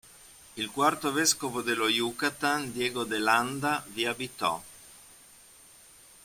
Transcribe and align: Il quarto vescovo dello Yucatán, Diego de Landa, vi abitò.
Il 0.55 0.71
quarto 0.71 1.11
vescovo 1.11 1.61
dello 1.61 1.87
Yucatán, 1.87 2.71
Diego 2.71 3.03
de 3.03 3.19
Landa, 3.19 3.85
vi 3.89 4.07
abitò. 4.07 4.59